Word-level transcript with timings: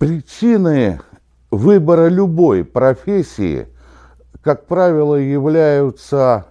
Причины 0.00 0.98
выбора 1.50 2.08
любой 2.08 2.64
профессии, 2.64 3.68
как 4.42 4.64
правило, 4.64 5.14
являются 5.14 6.46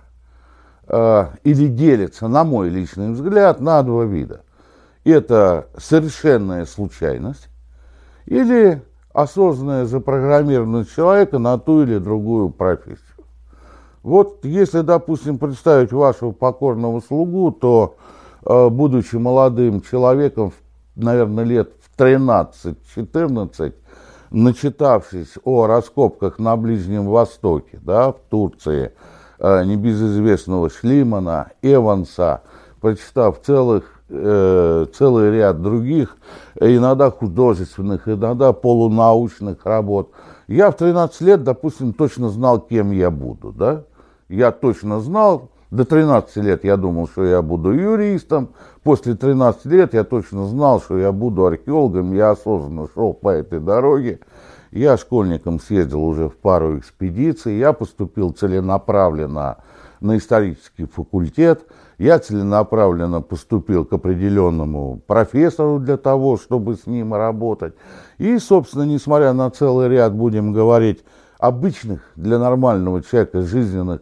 э, 0.87 1.25
или 1.43 1.65
делятся, 1.65 2.27
на 2.27 2.43
мой 2.43 2.69
личный 2.69 3.11
взгляд, 3.11 3.59
на 3.59 3.81
два 3.81 4.05
вида. 4.05 4.41
Это 5.03 5.65
совершенная 5.75 6.67
случайность 6.67 7.49
или 8.27 8.83
осознанная 9.13 9.85
запрограммированность 9.85 10.93
человека 10.93 11.39
на 11.39 11.57
ту 11.57 11.81
или 11.81 11.97
другую 11.97 12.51
профессию. 12.51 13.25
Вот 14.03 14.45
если, 14.45 14.81
допустим, 14.81 15.39
представить 15.39 15.91
вашего 15.91 16.33
покорного 16.33 16.99
слугу, 16.99 17.51
то, 17.51 17.95
э, 18.45 18.69
будучи 18.69 19.15
молодым 19.15 19.81
человеком, 19.81 20.53
наверное, 20.95 21.45
лет 21.45 21.78
13-14, 21.99 23.73
начитавшись 24.31 25.33
о 25.43 25.67
раскопках 25.67 26.39
на 26.39 26.55
Ближнем 26.55 27.07
Востоке, 27.07 27.79
да, 27.81 28.13
в 28.13 28.19
Турции, 28.29 28.93
э, 29.37 29.65
небезызвестного 29.65 30.69
Шлимана, 30.69 31.51
Эванса, 31.61 32.41
прочитав 32.79 33.41
целых, 33.41 34.01
э, 34.09 34.85
целый 34.97 35.31
ряд 35.31 35.61
других, 35.61 36.15
иногда 36.59 37.11
художественных, 37.11 38.07
иногда 38.07 38.53
полунаучных 38.53 39.65
работ, 39.65 40.11
я 40.47 40.71
в 40.71 40.77
13 40.77 41.21
лет, 41.21 41.43
допустим, 41.43 41.91
точно 41.93 42.29
знал, 42.29 42.61
кем 42.61 42.91
я 42.91 43.11
буду, 43.11 43.51
да, 43.51 43.83
я 44.29 44.51
точно 44.51 45.01
знал, 45.01 45.49
до 45.71 45.85
13 45.85 46.35
лет 46.37 46.63
я 46.63 46.77
думал, 46.77 47.07
что 47.07 47.23
я 47.23 47.41
буду 47.41 47.71
юристом. 47.71 48.49
После 48.81 49.13
13 49.13 49.65
лет 49.65 49.93
я 49.93 50.03
точно 50.03 50.45
знал, 50.47 50.81
что 50.81 50.97
я 50.97 51.11
буду 51.11 51.45
археологом. 51.45 52.13
Я 52.13 52.31
осознанно 52.31 52.87
шел 52.93 53.13
по 53.13 53.29
этой 53.29 53.59
дороге. 53.59 54.19
Я 54.71 54.97
школьником 54.97 55.59
съездил 55.59 56.03
уже 56.03 56.29
в 56.29 56.37
пару 56.37 56.79
экспедиций. 56.79 57.57
Я 57.57 57.73
поступил 57.73 58.31
целенаправленно 58.31 59.57
на 59.99 60.17
исторический 60.17 60.85
факультет. 60.85 61.65
Я 61.99 62.17
целенаправленно 62.17 63.21
поступил 63.21 63.85
к 63.85 63.93
определенному 63.93 65.01
профессору 65.05 65.79
для 65.79 65.97
того, 65.97 66.37
чтобы 66.37 66.75
с 66.77 66.87
ним 66.87 67.13
работать. 67.13 67.75
И, 68.17 68.39
собственно, 68.39 68.83
несмотря 68.83 69.33
на 69.33 69.51
целый 69.51 69.89
ряд, 69.89 70.15
будем 70.15 70.51
говорить, 70.51 71.03
обычных 71.39 72.01
для 72.17 72.37
нормального 72.37 73.01
человека 73.01 73.41
жизненных 73.41 74.01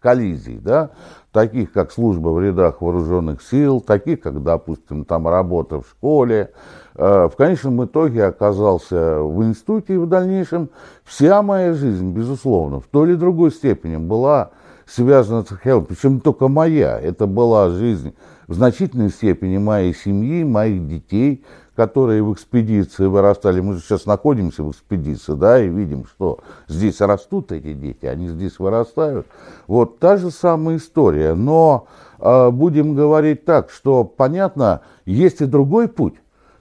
коллизий, 0.00 0.58
да, 0.58 0.90
таких 1.30 1.72
как 1.72 1.92
служба 1.92 2.28
в 2.28 2.42
рядах 2.42 2.82
вооруженных 2.82 3.42
сил, 3.42 3.80
таких 3.80 4.20
как, 4.20 4.42
допустим, 4.42 5.04
там 5.04 5.28
работа 5.28 5.80
в 5.80 5.88
школе. 5.88 6.50
Э, 6.96 7.28
в 7.32 7.36
конечном 7.36 7.84
итоге 7.84 8.24
оказался 8.24 9.20
в 9.20 9.42
институте 9.44 9.94
и 9.94 9.98
в 9.98 10.08
дальнейшем. 10.08 10.68
Вся 11.04 11.42
моя 11.42 11.74
жизнь, 11.74 12.12
безусловно, 12.12 12.80
в 12.80 12.86
той 12.86 13.08
или 13.08 13.14
другой 13.14 13.52
степени 13.52 13.96
была 13.96 14.50
связана 14.84 15.44
с 15.44 15.52
археологией, 15.52 15.96
причем 15.96 16.20
только 16.20 16.48
моя, 16.48 17.00
это 17.00 17.26
была 17.26 17.70
жизнь 17.70 18.14
в 18.48 18.54
значительной 18.54 19.10
степени 19.10 19.58
моей 19.58 19.94
семьи, 19.94 20.44
моих 20.44 20.86
детей, 20.88 21.44
которые 21.76 22.22
в 22.22 22.32
экспедиции 22.32 23.06
вырастали. 23.06 23.60
Мы 23.60 23.74
же 23.74 23.80
сейчас 23.80 24.06
находимся 24.06 24.62
в 24.62 24.70
экспедиции, 24.70 25.34
да, 25.34 25.62
и 25.62 25.68
видим, 25.68 26.06
что 26.06 26.38
здесь 26.68 27.00
растут 27.00 27.50
эти 27.52 27.72
дети, 27.72 28.06
они 28.06 28.28
здесь 28.28 28.58
вырастают. 28.58 29.26
Вот 29.66 29.98
та 29.98 30.16
же 30.16 30.30
самая 30.30 30.76
история. 30.76 31.34
Но 31.34 31.86
э, 32.20 32.50
будем 32.50 32.94
говорить 32.94 33.44
так, 33.44 33.70
что, 33.70 34.04
понятно, 34.04 34.82
есть 35.04 35.40
и 35.40 35.46
другой 35.46 35.88
путь, 35.88 36.14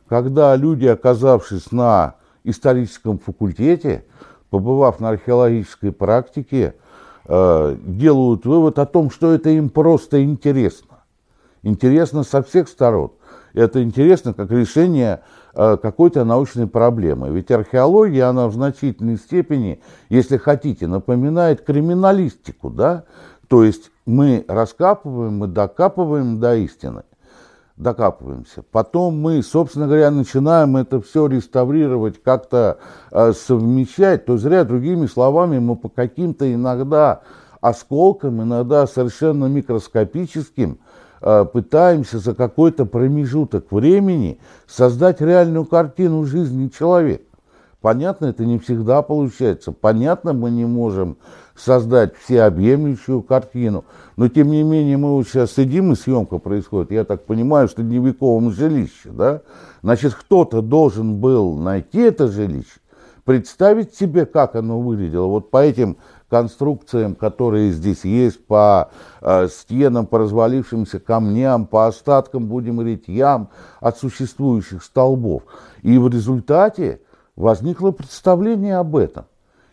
когда 0.07 0.55
люди, 0.55 0.87
оказавшись 0.87 1.71
на 1.71 2.15
историческом 2.43 3.19
факультете, 3.19 4.05
побывав 4.49 4.99
на 4.99 5.09
археологической 5.09 5.91
практике, 5.91 6.73
э, 7.25 7.77
делают 7.83 8.45
вывод 8.45 8.79
о 8.79 8.87
том, 8.87 9.11
что 9.11 9.31
это 9.31 9.51
им 9.51 9.69
просто 9.69 10.23
интересно. 10.23 10.87
Интересно 11.61 12.23
со 12.23 12.41
всех 12.41 12.67
сторон– 12.67 13.11
это 13.53 13.83
интересно 13.83 14.33
как 14.33 14.51
решение 14.51 15.21
э, 15.53 15.77
какой-то 15.77 16.25
научной 16.25 16.67
проблемы. 16.67 17.29
Ведь 17.29 17.51
археология, 17.51 18.27
она 18.27 18.47
в 18.47 18.53
значительной 18.53 19.17
степени, 19.17 19.81
если 20.09 20.37
хотите, 20.37 20.87
напоминает 20.87 21.61
криминалистику, 21.61 22.69
да? 22.69 23.03
То 23.47 23.63
есть 23.63 23.91
мы 24.05 24.43
раскапываем, 24.47 25.37
мы 25.37 25.47
докапываем 25.47 26.39
до 26.39 26.55
истины, 26.55 27.03
докапываемся. 27.77 28.63
Потом 28.71 29.19
мы, 29.19 29.43
собственно 29.43 29.85
говоря, 29.85 30.09
начинаем 30.09 30.75
это 30.75 30.99
все 31.01 31.27
реставрировать, 31.27 32.21
как-то 32.23 32.79
э, 33.11 33.33
совмещать. 33.33 34.25
То 34.25 34.37
зря, 34.37 34.63
другими 34.63 35.05
словами, 35.05 35.59
мы 35.59 35.75
по 35.75 35.89
каким-то 35.89 36.51
иногда 36.51 37.21
осколкам, 37.61 38.41
иногда 38.41 38.87
совершенно 38.87 39.45
микроскопическим– 39.45 40.79
пытаемся 41.53 42.19
за 42.19 42.35
какой-то 42.35 42.85
промежуток 42.85 43.71
времени 43.71 44.39
создать 44.67 45.21
реальную 45.21 45.65
картину 45.65 46.25
жизни 46.25 46.67
человека. 46.67 47.23
Понятно, 47.81 48.27
это 48.27 48.45
не 48.45 48.59
всегда 48.59 49.01
получается. 49.01 49.73
Понятно, 49.73 50.31
мы 50.31 50.51
не 50.51 50.65
можем 50.65 51.17
создать 51.53 52.15
всеобъемлющую 52.15 53.21
картину. 53.21 53.83
Но, 54.15 54.29
тем 54.29 54.51
не 54.51 54.63
менее, 54.63 54.95
мы 54.95 55.11
вот 55.11 55.27
сейчас 55.27 55.51
сидим, 55.51 55.91
и 55.91 55.95
съемка 55.95 56.37
происходит, 56.37 56.91
я 56.91 57.03
так 57.03 57.25
понимаю, 57.25 57.67
что 57.67 57.81
в 57.81 57.85
дневниковом 57.85 58.51
жилище, 58.51 59.09
да? 59.11 59.41
Значит, 59.81 60.13
кто-то 60.13 60.61
должен 60.61 61.17
был 61.17 61.57
найти 61.57 61.99
это 61.99 62.29
жилище, 62.29 62.79
представить 63.25 63.93
себе, 63.93 64.25
как 64.25 64.55
оно 64.55 64.79
выглядело. 64.79 65.27
Вот 65.27 65.51
по 65.51 65.61
этим 65.61 65.97
конструкциям, 66.33 67.13
которые 67.13 67.71
здесь 67.71 68.03
есть, 68.03 68.43
по 68.43 68.89
э, 69.21 69.47
стенам, 69.49 70.07
по 70.07 70.17
развалившимся 70.17 70.99
камням, 70.99 71.67
по 71.67 71.85
остаткам, 71.85 72.47
будем 72.47 72.77
говорить, 72.77 73.07
ям 73.07 73.49
от 73.79 73.99
существующих 73.99 74.83
столбов. 74.83 75.43
И 75.83 75.95
в 75.99 76.09
результате 76.09 77.01
возникло 77.35 77.91
представление 77.91 78.77
об 78.77 78.95
этом. 78.95 79.25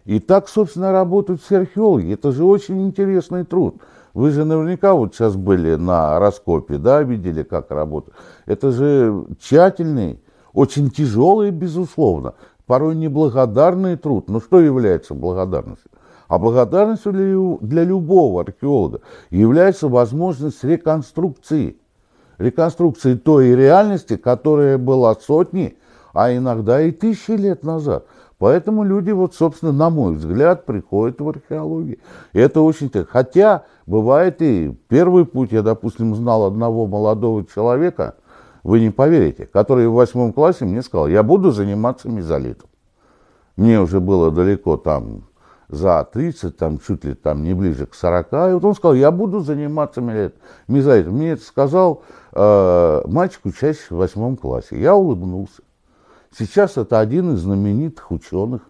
И 0.04 0.20
так, 0.20 0.50
собственно, 0.50 0.92
работают 0.92 1.40
все 1.40 1.60
археологи. 1.60 2.12
Это 2.12 2.30
же 2.30 2.44
очень 2.44 2.86
интересный 2.86 3.46
труд. 3.46 3.76
Вы 4.12 4.30
же 4.30 4.44
наверняка 4.44 4.92
вот 4.92 5.14
сейчас 5.14 5.36
были 5.36 5.76
на 5.76 6.18
раскопе, 6.18 6.76
да, 6.76 7.02
видели, 7.02 7.42
как 7.42 7.70
работают. 7.70 8.14
Это 8.44 8.70
же 8.70 9.24
тщательный, 9.40 10.20
очень 10.52 10.90
тяжелый, 10.90 11.52
безусловно, 11.52 12.34
порой 12.66 12.96
неблагодарный 12.96 13.96
труд. 13.96 14.28
Но 14.28 14.40
что 14.40 14.60
является 14.60 15.14
благодарностью? 15.14 15.90
А 16.30 16.38
благодарностью 16.38 17.58
для, 17.60 17.82
любого 17.82 18.42
археолога 18.42 19.00
является 19.30 19.88
возможность 19.88 20.62
реконструкции. 20.62 21.76
Реконструкции 22.38 23.14
той 23.14 23.56
реальности, 23.56 24.16
которая 24.16 24.78
была 24.78 25.16
сотни, 25.16 25.76
а 26.14 26.32
иногда 26.32 26.80
и 26.82 26.92
тысячи 26.92 27.32
лет 27.32 27.64
назад. 27.64 28.06
Поэтому 28.38 28.84
люди, 28.84 29.10
вот, 29.10 29.34
собственно, 29.34 29.72
на 29.72 29.90
мой 29.90 30.14
взгляд, 30.14 30.66
приходят 30.66 31.20
в 31.20 31.28
археологию. 31.28 31.98
И 32.32 32.38
это 32.38 32.60
очень... 32.60 32.92
Хотя 33.08 33.64
бывает 33.86 34.40
и 34.40 34.72
первый 34.86 35.26
путь. 35.26 35.50
Я, 35.50 35.62
допустим, 35.62 36.14
знал 36.14 36.44
одного 36.44 36.86
молодого 36.86 37.44
человека, 37.44 38.14
вы 38.62 38.78
не 38.78 38.90
поверите, 38.90 39.46
который 39.46 39.88
в 39.88 39.94
восьмом 39.94 40.32
классе 40.32 40.64
мне 40.64 40.82
сказал, 40.82 41.08
я 41.08 41.24
буду 41.24 41.50
заниматься 41.50 42.08
мезолитом. 42.08 42.70
Мне 43.56 43.80
уже 43.80 43.98
было 43.98 44.30
далеко 44.30 44.76
там 44.76 45.24
за 45.70 46.04
30, 46.04 46.56
там 46.56 46.78
чуть 46.78 47.04
ли 47.04 47.14
там 47.14 47.42
не 47.42 47.54
ближе 47.54 47.86
к 47.86 47.94
40. 47.94 48.26
И 48.32 48.52
вот 48.54 48.64
он 48.64 48.74
сказал, 48.74 48.94
я 48.94 49.10
буду 49.10 49.40
заниматься 49.40 50.00
мезоитом. 50.66 51.14
Мне 51.14 51.30
это 51.32 51.42
сказал 51.42 52.02
э, 52.32 53.02
мальчик, 53.06 53.40
учащийся 53.44 53.94
в 53.94 53.98
восьмом 53.98 54.36
классе. 54.36 54.80
Я 54.80 54.94
улыбнулся. 54.94 55.62
Сейчас 56.36 56.76
это 56.76 57.00
один 57.00 57.34
из 57.34 57.40
знаменитых 57.40 58.10
ученых, 58.10 58.62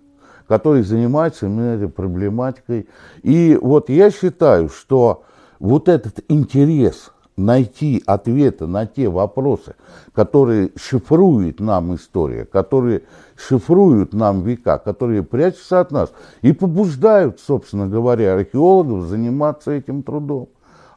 который 0.47 0.83
занимается 0.83 1.47
именно 1.47 1.75
этой 1.75 1.89
проблематикой. 1.89 2.89
И 3.23 3.59
вот 3.61 3.89
я 3.89 4.11
считаю, 4.11 4.69
что 4.69 5.25
вот 5.59 5.89
этот 5.89 6.21
интерес– 6.29 7.13
найти 7.45 8.03
ответы 8.07 8.67
на 8.67 8.87
те 8.87 9.09
вопросы, 9.09 9.75
которые 10.15 10.71
шифруют 10.77 11.61
нам 11.61 11.95
история, 11.95 12.45
которые 12.45 13.03
шифруют 13.37 14.13
нам 14.13 14.43
века, 14.43 14.79
которые 14.79 15.23
прячутся 15.23 15.81
от 15.81 15.91
нас 15.91 16.13
и 16.43 16.53
побуждают, 16.53 17.41
собственно 17.41 17.89
говоря, 17.89 18.35
археологов 18.35 19.07
заниматься 19.07 19.73
этим 19.73 20.03
трудом. 20.03 20.49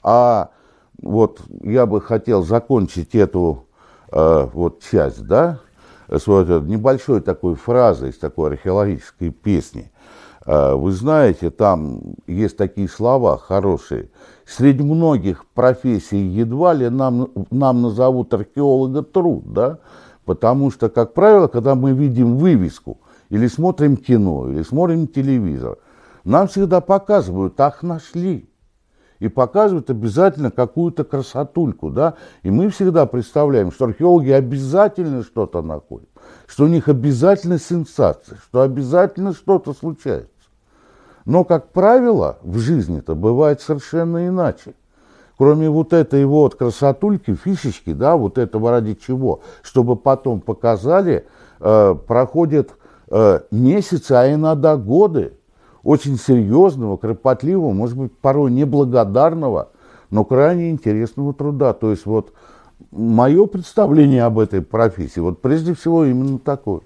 А 0.03 0.49
вот 1.01 1.41
я 1.61 1.85
бы 1.85 2.01
хотел 2.01 2.43
закончить 2.43 3.15
эту 3.15 3.65
э, 4.11 4.47
вот 4.53 4.81
часть, 4.81 5.25
да, 5.25 5.59
с 6.07 6.27
вот 6.27 6.47
небольшой 6.65 7.21
такой 7.21 7.55
фразой 7.55 8.09
из 8.09 8.17
такой 8.17 8.51
археологической 8.51 9.31
песни. 9.31 9.91
Э, 10.45 10.75
вы 10.75 10.91
знаете, 10.91 11.49
там 11.49 12.15
есть 12.27 12.57
такие 12.57 12.87
слова 12.87 13.37
хорошие– 13.37 14.09
среди 14.45 14.83
многих 14.83 15.45
профессий 15.53 16.17
едва 16.17 16.73
ли 16.73 16.89
нам, 16.89 17.29
нам 17.51 17.81
назовут 17.81 18.33
археолога 18.33 19.03
труд, 19.03 19.53
да? 19.53 19.79
Потому 20.25 20.71
что, 20.71 20.89
как 20.89 21.13
правило, 21.13 21.47
когда 21.47 21.75
мы 21.75 21.91
видим 21.91 22.37
вывеску, 22.37 22.99
или 23.29 23.47
смотрим 23.47 23.97
кино, 23.97 24.49
или 24.49 24.63
смотрим 24.63 25.07
телевизор, 25.07 25.77
нам 26.23 26.47
всегда 26.47 26.81
показывают, 26.81 27.59
ах, 27.59 27.83
нашли. 27.83 28.49
И 29.19 29.27
показывают 29.29 29.89
обязательно 29.89 30.51
какую-то 30.51 31.03
красотульку, 31.03 31.89
да. 31.89 32.15
И 32.43 32.51
мы 32.51 32.69
всегда 32.69 33.05
представляем, 33.05 33.71
что 33.71 33.85
археологи 33.85 34.31
обязательно 34.31 35.23
что-то 35.23 35.61
находят, 35.61 36.09
что 36.45 36.65
у 36.65 36.67
них 36.67 36.89
обязательно 36.89 37.57
сенсация, 37.57 38.37
что 38.37 38.61
обязательно 38.61 39.33
что-то 39.33 39.73
случается. 39.73 40.32
Но, 41.25 41.43
как 41.43 41.71
правило, 41.71 42.37
в 42.41 42.57
жизни-то 42.57 43.15
бывает 43.15 43.61
совершенно 43.61 44.27
иначе. 44.27 44.73
Кроме 45.37 45.69
вот 45.69 45.93
этой 45.93 46.25
вот 46.25 46.55
красотульки, 46.55 47.35
фишечки, 47.35 47.93
да, 47.93 48.15
вот 48.15 48.37
этого 48.37 48.71
ради 48.71 48.93
чего, 48.93 49.41
чтобы 49.61 49.95
потом 49.95 50.41
показали, 50.41 51.25
э, 51.59 51.95
проходят 52.07 52.71
э, 53.09 53.39
месяцы, 53.51 54.11
а 54.11 54.31
иногда 54.31 54.77
годы 54.77 55.33
очень 55.81 56.17
серьезного, 56.17 56.97
кропотливого, 56.97 57.71
может 57.71 57.97
быть, 57.97 58.17
порой 58.17 58.51
неблагодарного, 58.51 59.69
но 60.11 60.23
крайне 60.23 60.69
интересного 60.69 61.33
труда. 61.33 61.73
То 61.73 61.91
есть 61.91 62.05
вот 62.05 62.33
мое 62.91 63.45
представление 63.47 64.23
об 64.23 64.39
этой 64.39 64.61
профессии, 64.61 65.19
вот 65.19 65.41
прежде 65.41 65.73
всего 65.73 66.05
именно 66.05 66.37
такое. 66.37 66.81